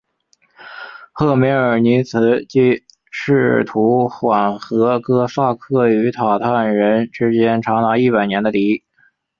[1.13, 8.83] 赫梅尔尼茨基试图缓和哥萨克与鞑靼人之间长达一百年的敌意。